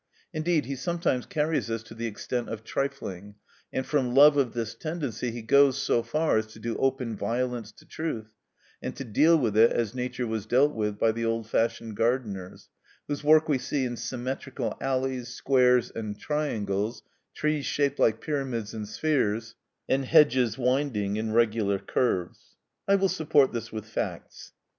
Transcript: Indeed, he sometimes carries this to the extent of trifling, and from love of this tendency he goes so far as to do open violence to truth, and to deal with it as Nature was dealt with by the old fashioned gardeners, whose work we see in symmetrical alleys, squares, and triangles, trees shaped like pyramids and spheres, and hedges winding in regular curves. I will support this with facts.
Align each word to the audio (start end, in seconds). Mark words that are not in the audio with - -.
Indeed, 0.33 0.65
he 0.65 0.75
sometimes 0.75 1.27
carries 1.27 1.67
this 1.67 1.83
to 1.83 1.93
the 1.93 2.07
extent 2.07 2.49
of 2.49 2.63
trifling, 2.63 3.35
and 3.71 3.85
from 3.85 4.15
love 4.15 4.35
of 4.35 4.53
this 4.55 4.73
tendency 4.73 5.29
he 5.29 5.43
goes 5.43 5.77
so 5.77 6.01
far 6.01 6.39
as 6.39 6.47
to 6.47 6.59
do 6.59 6.75
open 6.77 7.15
violence 7.15 7.71
to 7.73 7.85
truth, 7.85 8.31
and 8.81 8.95
to 8.95 9.03
deal 9.03 9.37
with 9.37 9.55
it 9.55 9.71
as 9.71 9.93
Nature 9.93 10.25
was 10.25 10.47
dealt 10.47 10.73
with 10.73 10.97
by 10.97 11.11
the 11.11 11.23
old 11.23 11.47
fashioned 11.47 11.95
gardeners, 11.97 12.67
whose 13.07 13.23
work 13.23 13.47
we 13.47 13.59
see 13.59 13.85
in 13.85 13.95
symmetrical 13.95 14.75
alleys, 14.81 15.27
squares, 15.27 15.91
and 15.91 16.17
triangles, 16.19 17.03
trees 17.35 17.67
shaped 17.67 17.99
like 17.99 18.21
pyramids 18.21 18.73
and 18.73 18.87
spheres, 18.87 19.53
and 19.87 20.05
hedges 20.05 20.57
winding 20.57 21.15
in 21.15 21.31
regular 21.31 21.77
curves. 21.77 22.55
I 22.87 22.95
will 22.95 23.07
support 23.07 23.53
this 23.53 23.71
with 23.71 23.85
facts. 23.85 24.53